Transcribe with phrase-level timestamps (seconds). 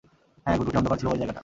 [0.43, 1.39] হ্যাঁ, ঘুটঘুটে অন্ধকার ছিল ঐ জায়গাটা।